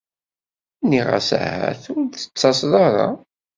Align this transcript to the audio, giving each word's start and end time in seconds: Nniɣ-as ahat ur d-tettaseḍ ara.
Nniɣ-as 0.81 1.29
ahat 1.39 1.83
ur 1.95 2.03
d-tettaseḍ 2.05 2.73
ara. 2.85 3.07